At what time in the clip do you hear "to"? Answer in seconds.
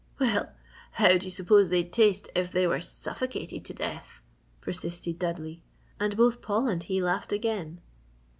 3.65-3.73